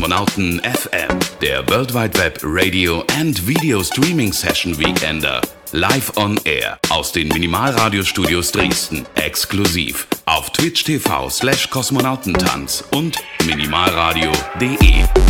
Kosmonauten 0.00 0.62
FM, 0.64 1.18
der 1.42 1.68
World 1.68 1.92
Wide 1.92 2.18
Web 2.18 2.38
Radio 2.42 3.04
and 3.20 3.46
Video 3.46 3.82
Streaming 3.82 4.32
Session 4.32 4.78
Weekender. 4.78 5.42
Live 5.72 6.16
on 6.16 6.40
Air 6.44 6.78
aus 6.88 7.12
den 7.12 7.28
Minimalradiostudios 7.28 8.50
Dresden. 8.50 9.04
Exklusiv 9.16 10.06
auf 10.24 10.48
Twitch 10.52 10.84
TV 10.84 11.28
slash 11.28 11.68
Kosmonautentanz 11.68 12.82
und 12.92 13.18
minimalradio.de. 13.44 15.29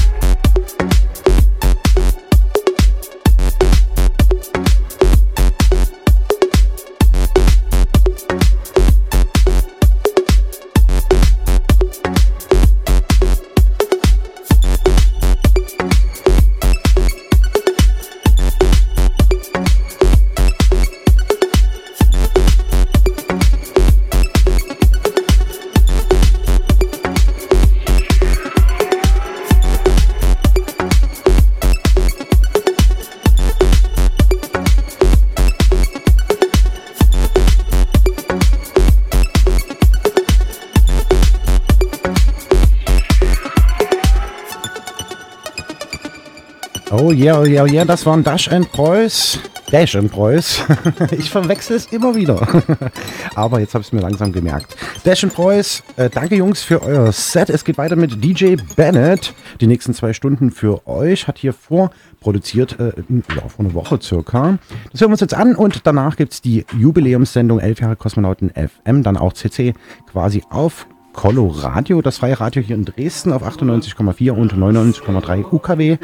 yeah, 47.20 47.38
oh 47.38 47.44
yeah, 47.44 47.62
oh 47.62 47.66
yeah, 47.66 47.84
das 47.84 48.06
waren 48.06 48.24
Dash 48.24 48.50
and 48.50 48.70
Preuß. 48.72 49.40
Dash 49.70 49.94
and 49.94 50.10
Preuß. 50.10 50.64
Ich 51.18 51.30
verwechsel 51.30 51.76
es 51.76 51.86
immer 51.86 52.14
wieder. 52.14 52.40
Aber 53.34 53.60
jetzt 53.60 53.74
habe 53.74 53.82
ich 53.82 53.88
es 53.88 53.92
mir 53.92 54.00
langsam 54.00 54.32
gemerkt. 54.32 54.74
Dash 55.04 55.22
and 55.22 55.34
Preuß, 55.34 55.82
äh, 55.96 56.08
danke 56.08 56.36
Jungs 56.36 56.62
für 56.62 56.82
euer 56.82 57.12
Set. 57.12 57.50
Es 57.50 57.64
geht 57.64 57.76
weiter 57.76 57.96
mit 57.96 58.24
DJ 58.24 58.56
Bennett. 58.74 59.34
Die 59.60 59.66
nächsten 59.66 59.92
zwei 59.92 60.14
Stunden 60.14 60.50
für 60.50 60.86
euch. 60.86 61.28
Hat 61.28 61.38
hier 61.38 61.52
vorproduziert, 61.52 62.80
äh, 62.80 62.92
ja, 63.10 63.48
vor 63.48 63.64
einer 63.64 63.74
Woche 63.74 64.00
circa. 64.00 64.58
Das 64.90 65.02
hören 65.02 65.10
wir 65.10 65.14
uns 65.14 65.20
jetzt 65.20 65.34
an 65.34 65.54
und 65.54 65.86
danach 65.86 66.16
gibt 66.16 66.32
es 66.32 66.40
die 66.40 66.64
Jubiläumssendung 66.78 67.60
11 67.60 67.80
Jahre 67.80 67.96
Kosmonauten 67.96 68.50
FM. 68.50 69.02
Dann 69.02 69.18
auch 69.18 69.34
CC 69.34 69.74
quasi 70.10 70.42
auf 70.48 70.86
Coloradio, 71.20 72.00
das 72.00 72.16
freie 72.16 72.40
Radio 72.40 72.62
hier 72.62 72.76
in 72.76 72.86
Dresden 72.86 73.34
auf 73.34 73.42
98,4 73.42 74.30
und 74.30 74.54
99,3 74.54 75.52
UKW 75.52 75.98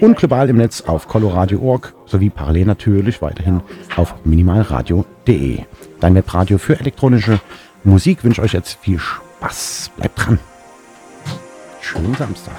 und 0.00 0.16
global 0.16 0.48
im 0.48 0.58
Netz 0.58 0.82
auf 0.82 1.08
coloradio.org 1.08 1.92
sowie 2.06 2.30
parallel 2.30 2.66
natürlich 2.66 3.20
weiterhin 3.20 3.62
auf 3.96 4.14
minimalradio.de. 4.24 5.64
Dein 5.98 6.14
Webradio 6.14 6.58
für 6.58 6.78
elektronische 6.78 7.40
Musik 7.82 8.22
wünsche 8.22 8.42
euch 8.42 8.52
jetzt 8.52 8.78
viel 8.80 9.00
Spaß. 9.00 9.90
Bleibt 9.96 10.24
dran. 10.24 10.38
Schönen 11.80 12.14
Samstag. 12.14 12.54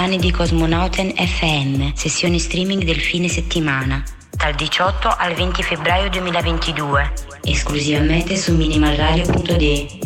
Anni 0.00 0.16
di 0.16 0.30
Cosmonauten 0.30 1.12
FM, 1.14 1.92
sessioni 1.92 2.38
streaming 2.38 2.84
del 2.84 2.98
fine 3.00 3.28
settimana, 3.28 4.02
dal 4.30 4.54
18 4.54 5.14
al 5.14 5.34
20 5.34 5.62
febbraio 5.62 6.08
2022, 6.08 7.12
esclusivamente 7.42 8.36
su 8.36 8.56
minimalradio.de. 8.56 9.99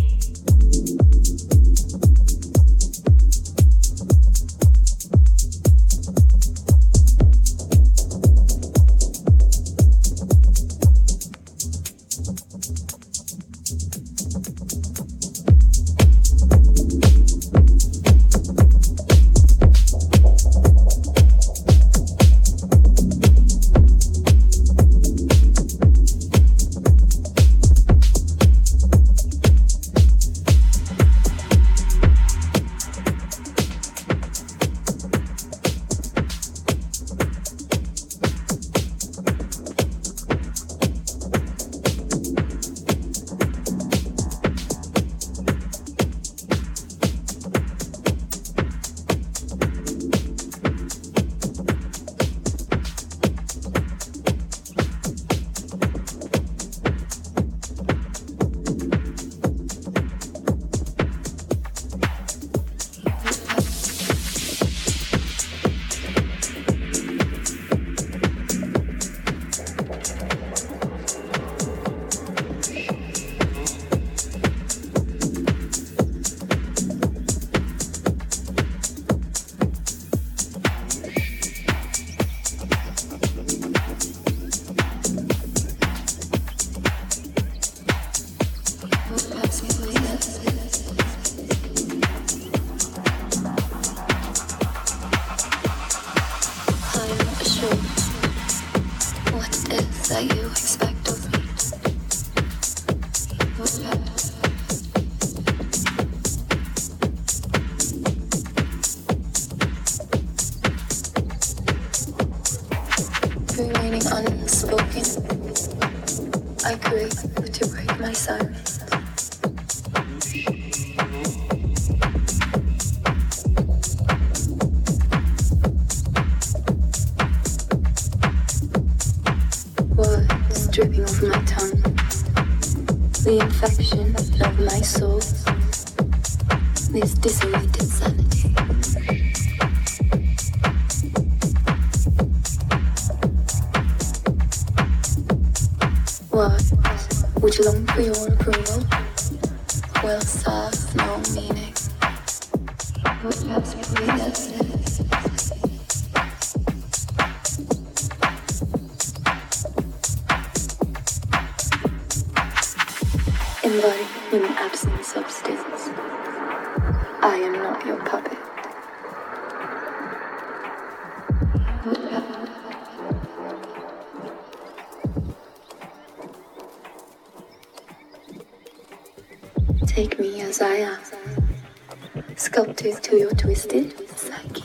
to 182.77 183.17
your 183.17 183.31
twisted 183.31 183.95
psyche. 184.19 184.65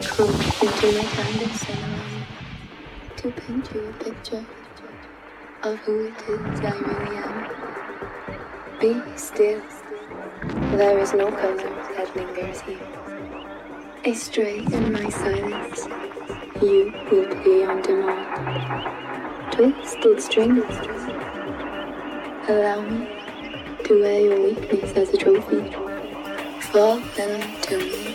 Come 0.00 0.34
into 0.60 0.92
my 0.92 1.04
ceremony 1.54 2.26
to 3.16 3.30
paint 3.32 3.74
you 3.74 3.88
a 3.88 3.92
picture 4.04 4.44
of 5.62 5.78
who 5.78 6.06
it 6.06 6.14
is 6.28 6.60
I 6.60 6.78
really 6.78 7.16
am. 7.16 7.36
Be 8.80 9.18
still. 9.18 9.62
There 10.76 10.98
is 10.98 11.14
no 11.14 11.30
color 11.30 11.56
that 11.96 12.14
lingers 12.14 12.60
here. 12.60 12.86
A 14.04 14.14
stray 14.14 14.58
in 14.58 14.92
my 14.92 15.08
silence 15.08 15.88
you 16.62 16.92
will 17.10 17.44
be 17.44 17.64
on 17.64 17.82
demand. 17.82 19.52
Twisted 19.52 20.22
strings. 20.22 20.64
Allow 22.48 22.80
me 22.82 23.08
to 23.84 24.00
wear 24.00 24.20
your 24.20 24.42
weakness 24.42 24.92
as 24.92 25.12
a 25.12 25.16
trophy. 25.16 25.70
Fall 26.72 27.00
to 27.62 27.78
me. 27.78 28.05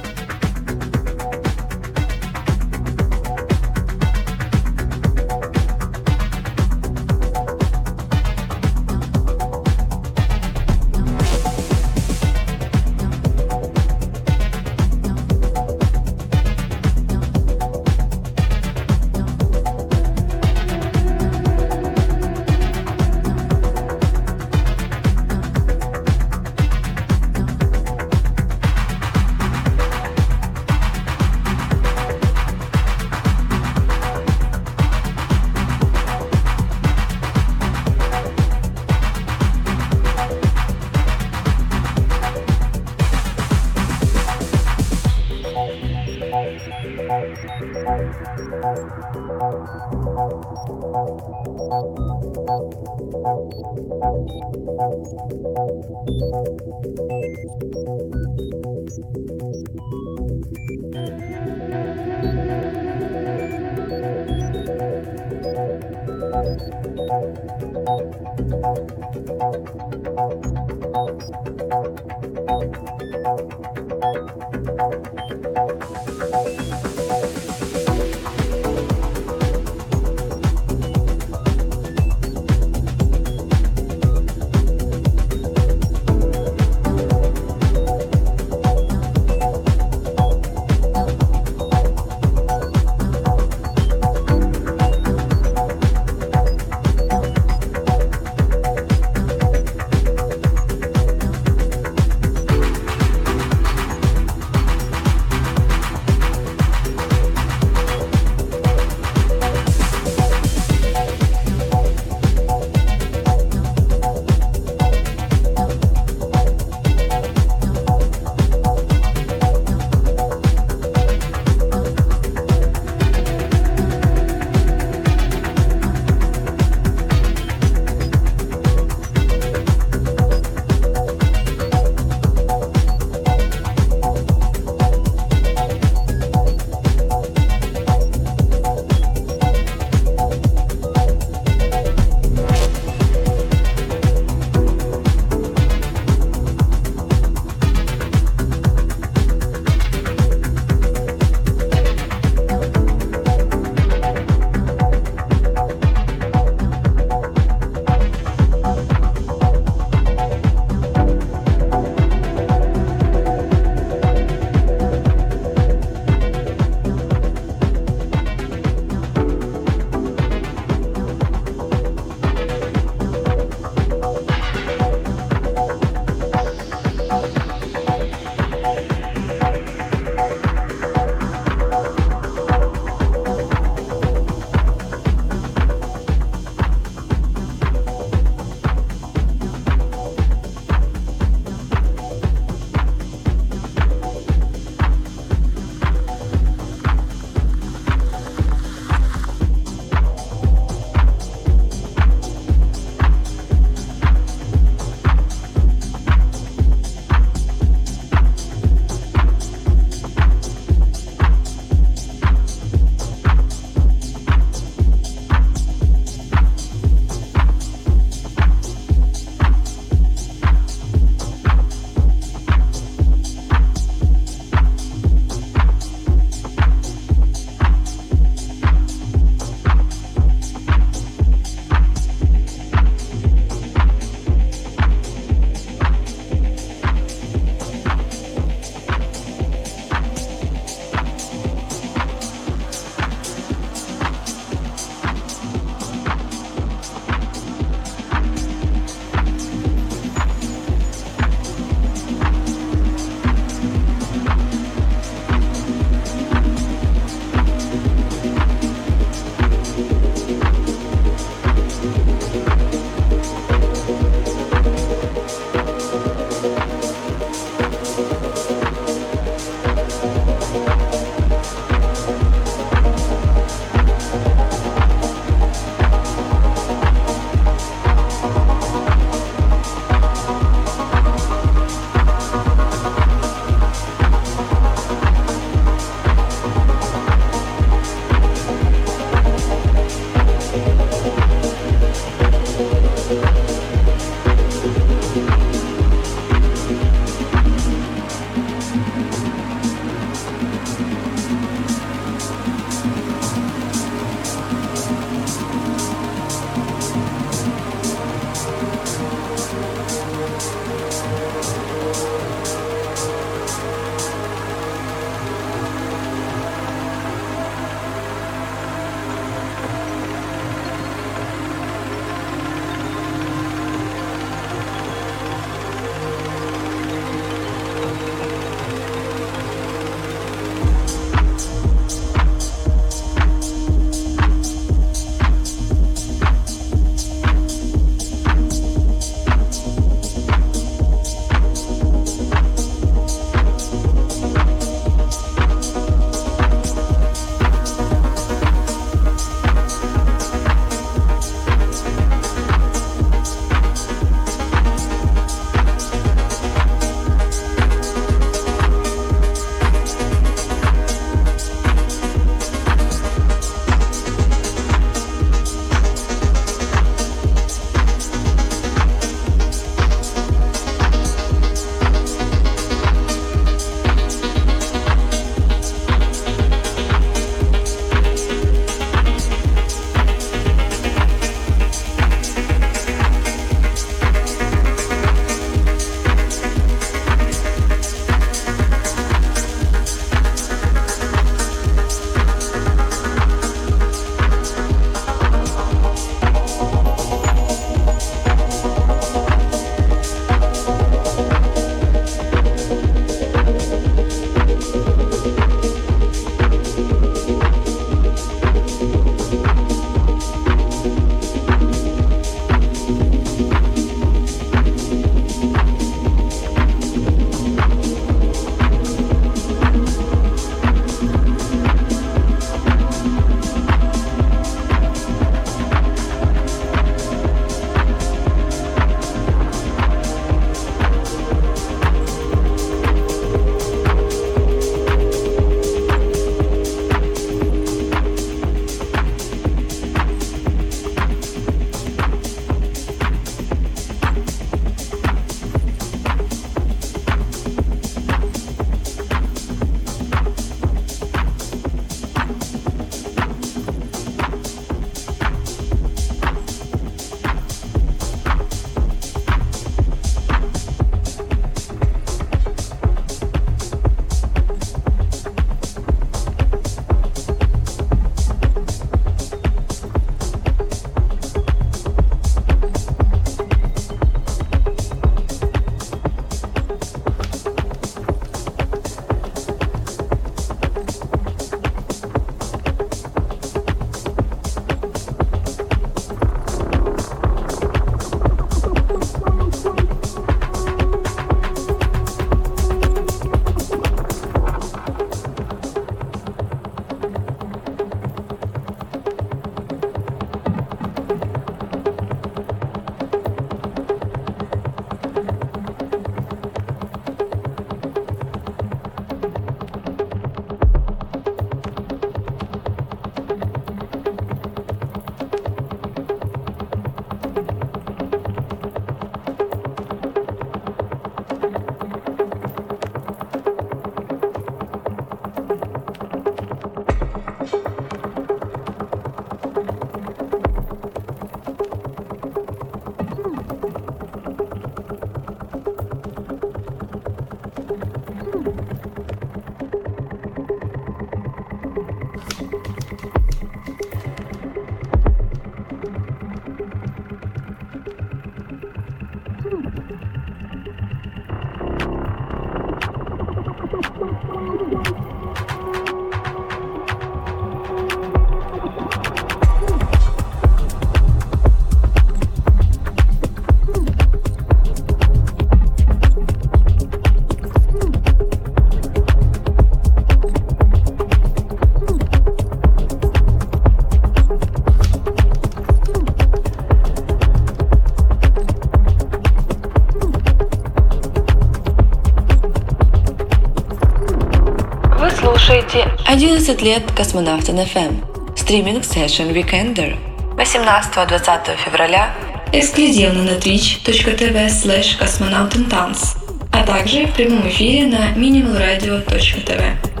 11 586.11 586.61
лет 586.61 586.83
Космонавтин 586.91 587.57
FM. 587.57 588.35
Стриминг 588.35 588.83
Session 588.83 589.31
Weekender. 589.31 589.95
18-20 590.35 591.55
февраля 591.63 592.13
эксклюзивно 592.51 593.23
на 593.23 593.37
twitch.tv 593.37 594.47
slash 594.47 594.99
космонавтинтанц, 594.99 596.15
а 596.51 596.63
также 596.63 597.05
в 597.05 597.13
прямом 597.13 597.47
эфире 597.47 597.87
на 597.87 598.11
minimalradio.tv. 598.13 600.00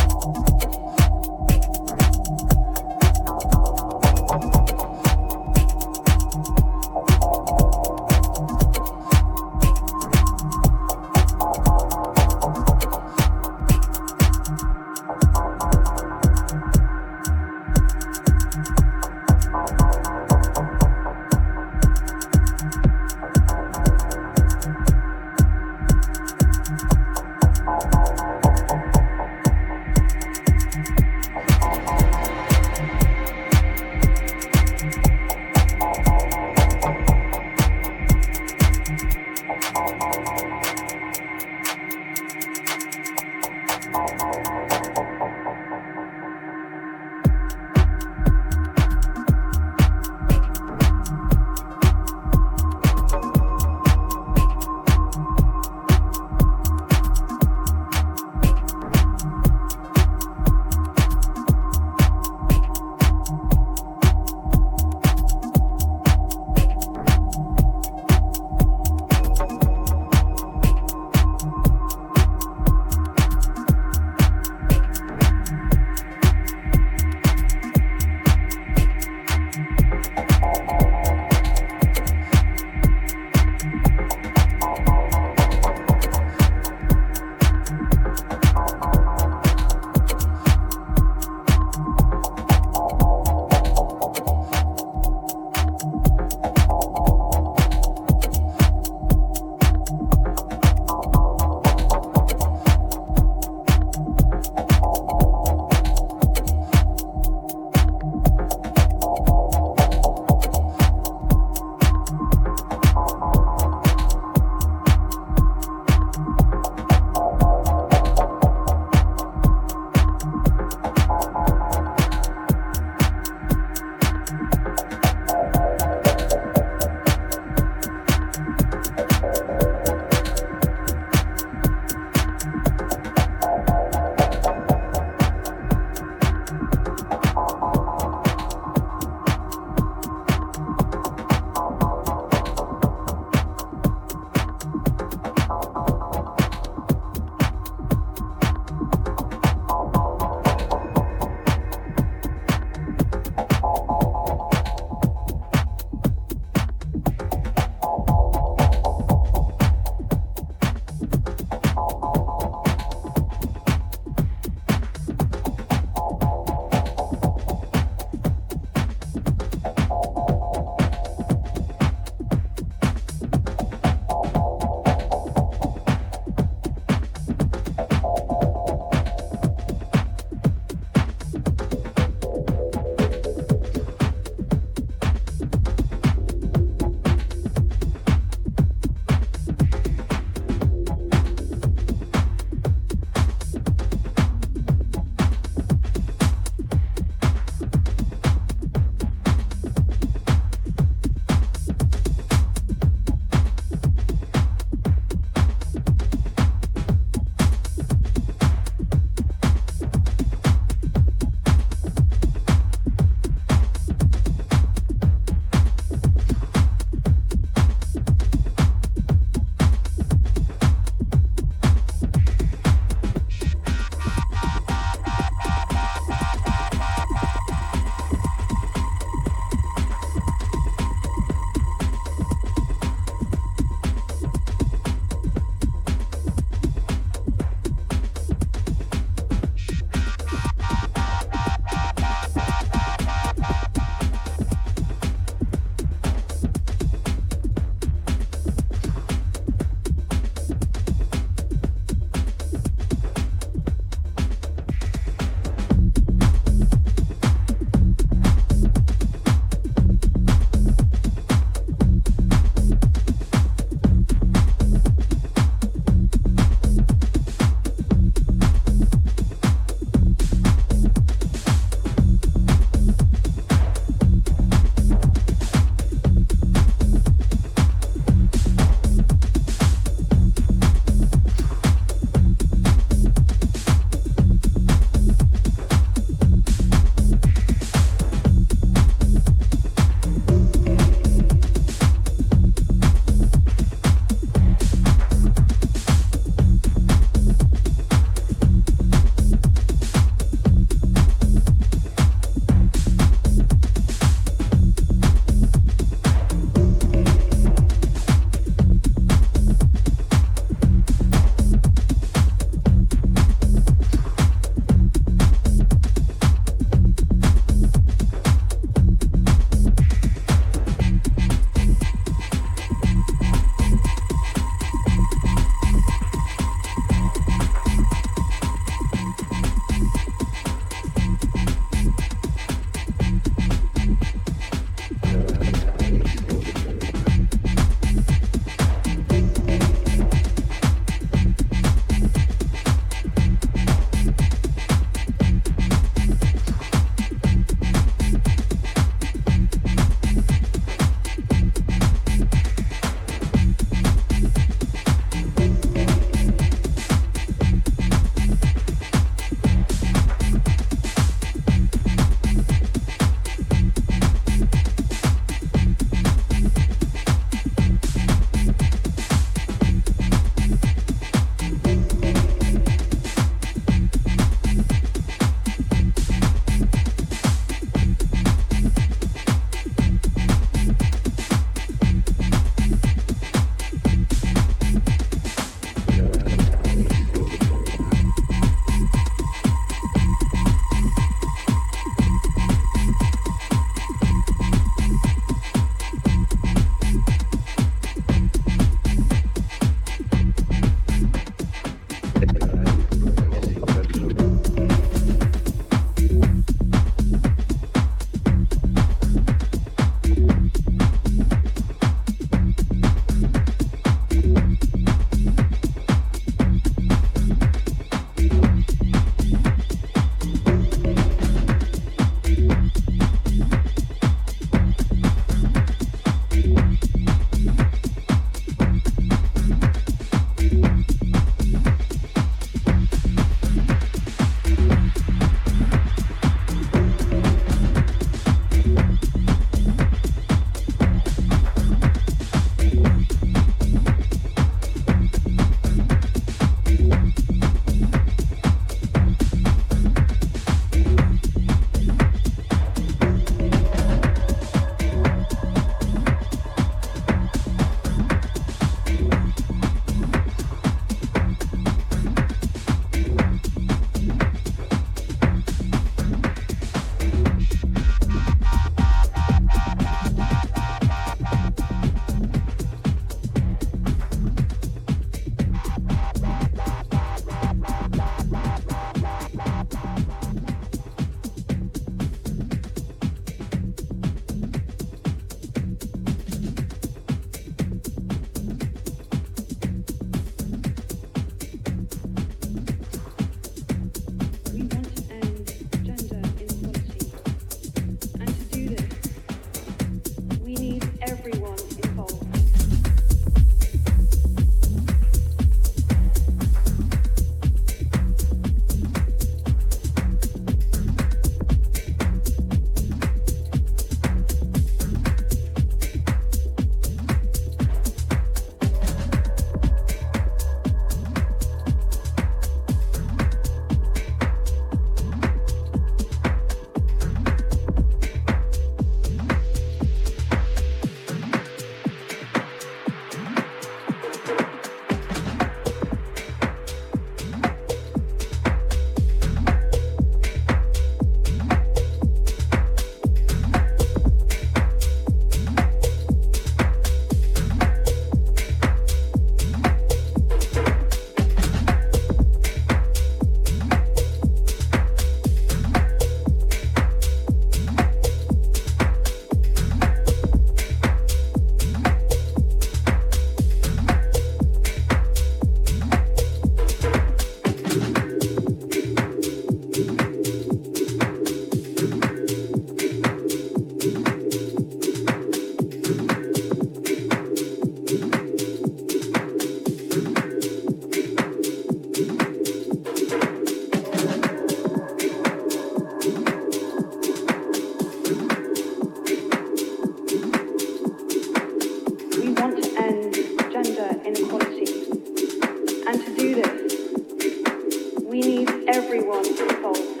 We 598.11 598.19
need 598.19 598.49
everyone 598.67 599.23
to 599.23 599.61
vote. 599.61 600.00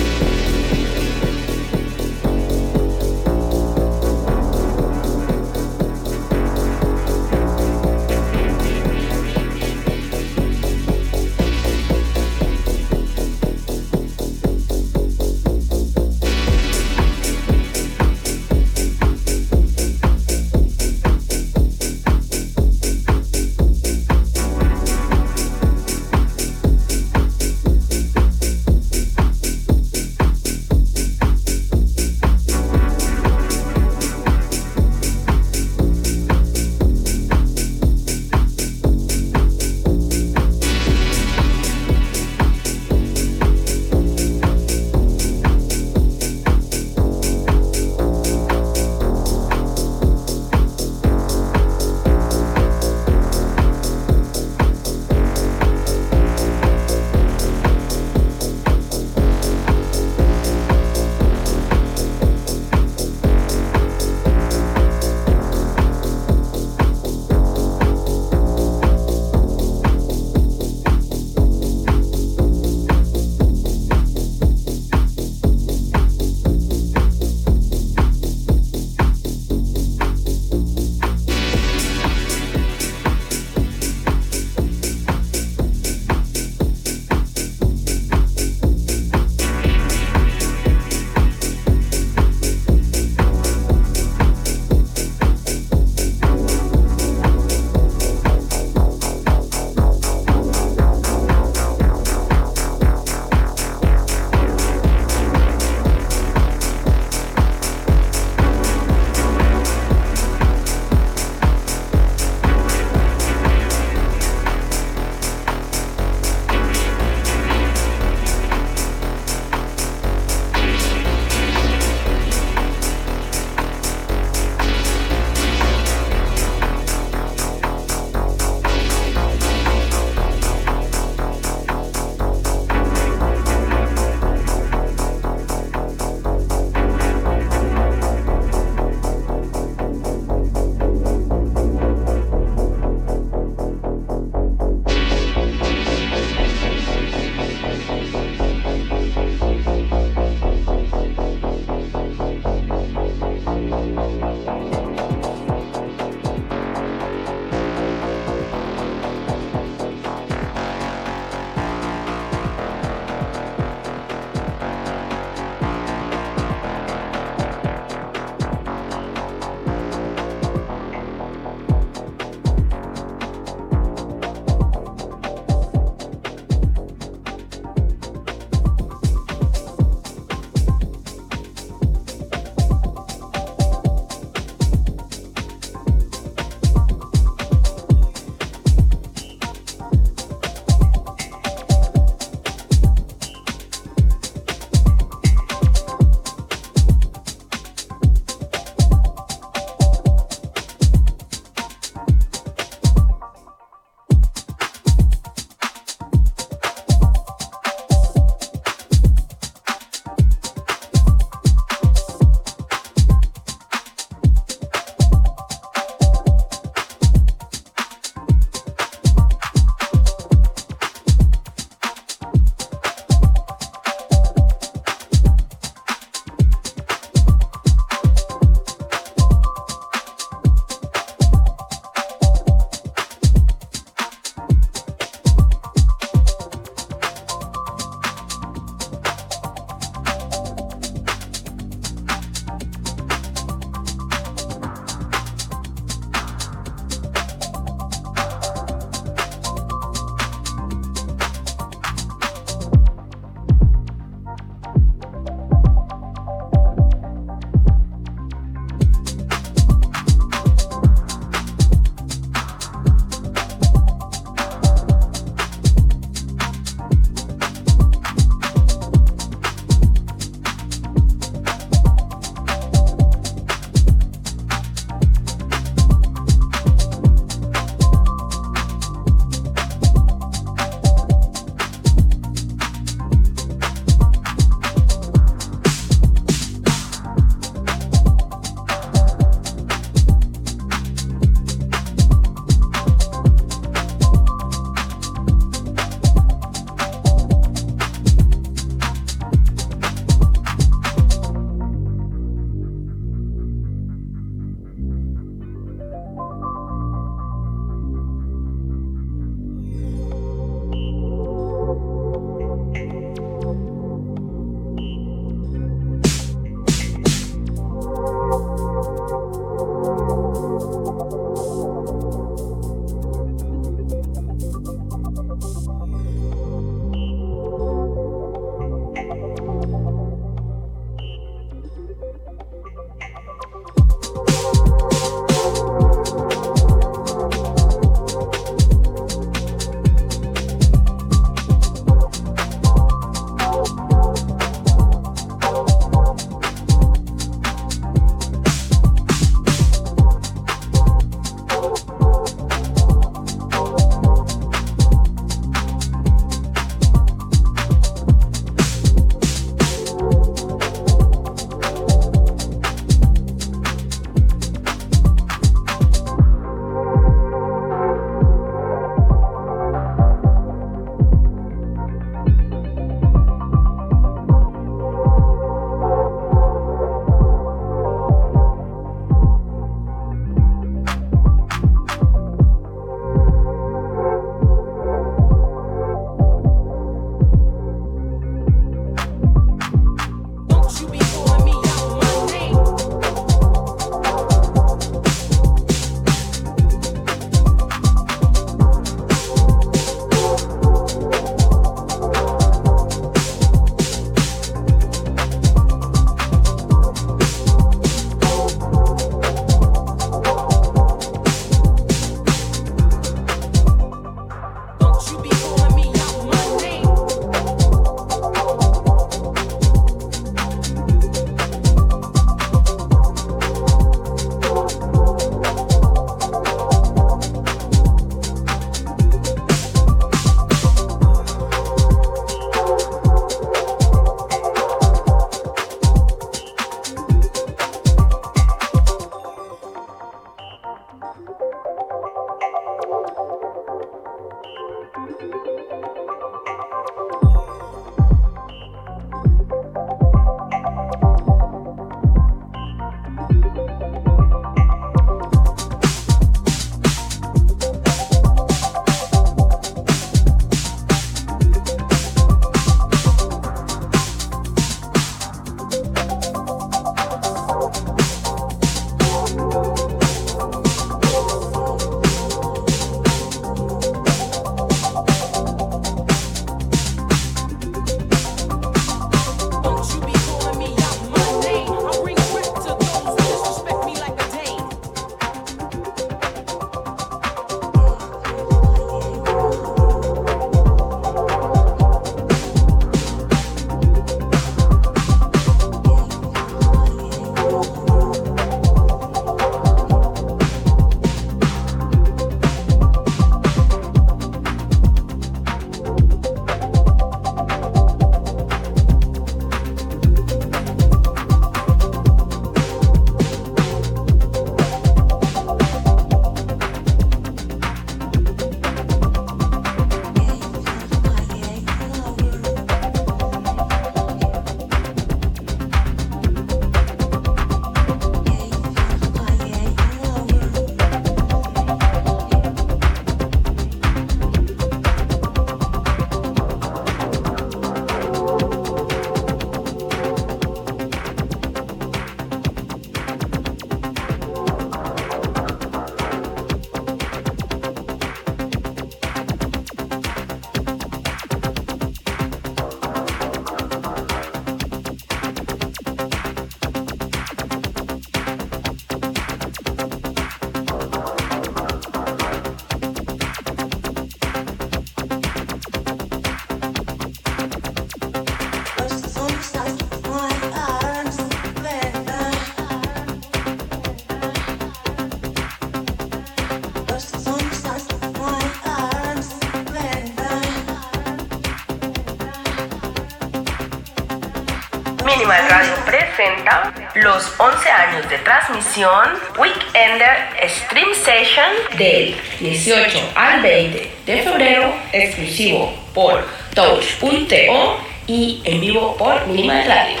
Presenta 586.21 586.73
los 586.95 587.33
11 587.39 587.69
años 587.69 588.09
de 588.09 588.17
transmisión 588.19 589.19
Weekender 589.37 590.29
Stream 590.47 590.93
Session 590.93 591.77
del 591.77 592.15
18 592.39 592.99
al 593.15 593.41
20 593.41 593.91
de 594.05 594.21
febrero, 594.21 594.73
exclusivo 594.91 595.73
por 595.93 596.23
Touch.to 596.53 597.79
y 598.07 598.41
en 598.45 598.61
vivo 598.61 598.95
por 598.97 599.25
Minimal 599.27 599.65
Radio. 599.67 600.00